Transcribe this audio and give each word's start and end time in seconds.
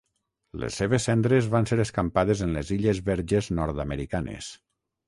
Les 0.63 0.77
seves 0.81 1.05
cendres 1.09 1.51
van 1.57 1.69
ser 1.73 1.79
escampades 1.85 2.43
en 2.47 2.59
les 2.59 2.75
Illes 2.79 3.05
Verges 3.13 3.53
Nord-americanes. 3.63 4.53